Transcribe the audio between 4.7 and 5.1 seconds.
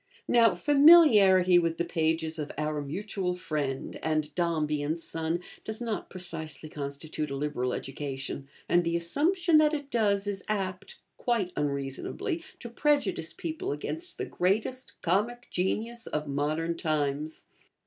and